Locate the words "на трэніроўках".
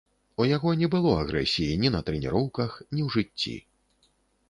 1.99-2.71